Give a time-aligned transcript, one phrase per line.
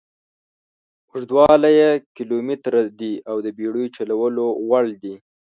[1.11, 5.15] اوږدوالی یې کیلومتره دي او د بېړیو چلولو وړ دي.